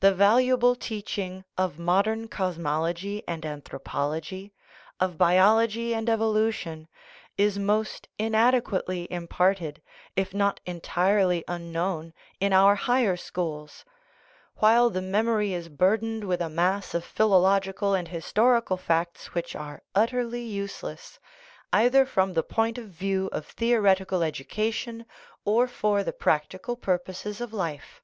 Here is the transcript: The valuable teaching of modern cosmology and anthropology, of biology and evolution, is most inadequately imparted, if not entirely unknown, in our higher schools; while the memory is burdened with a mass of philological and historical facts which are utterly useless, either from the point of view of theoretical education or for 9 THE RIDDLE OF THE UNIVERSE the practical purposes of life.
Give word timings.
The 0.00 0.14
valuable 0.14 0.74
teaching 0.74 1.44
of 1.58 1.78
modern 1.78 2.26
cosmology 2.28 3.22
and 3.28 3.44
anthropology, 3.44 4.54
of 4.98 5.18
biology 5.18 5.94
and 5.94 6.08
evolution, 6.08 6.88
is 7.36 7.58
most 7.58 8.08
inadequately 8.18 9.06
imparted, 9.12 9.82
if 10.16 10.32
not 10.32 10.60
entirely 10.64 11.44
unknown, 11.46 12.14
in 12.40 12.54
our 12.54 12.76
higher 12.76 13.18
schools; 13.18 13.84
while 14.56 14.88
the 14.88 15.02
memory 15.02 15.52
is 15.52 15.68
burdened 15.68 16.24
with 16.24 16.40
a 16.40 16.48
mass 16.48 16.94
of 16.94 17.04
philological 17.04 17.92
and 17.92 18.08
historical 18.08 18.78
facts 18.78 19.34
which 19.34 19.54
are 19.54 19.82
utterly 19.94 20.44
useless, 20.46 21.18
either 21.74 22.06
from 22.06 22.32
the 22.32 22.42
point 22.42 22.78
of 22.78 22.86
view 22.88 23.28
of 23.32 23.44
theoretical 23.46 24.22
education 24.22 25.04
or 25.44 25.66
for 25.68 25.68
9 25.68 25.68
THE 25.68 25.68
RIDDLE 25.68 25.68
OF 25.68 25.78
THE 25.78 25.90
UNIVERSE 25.90 26.06
the 26.06 26.24
practical 26.24 26.76
purposes 26.76 27.40
of 27.42 27.52
life. 27.52 28.00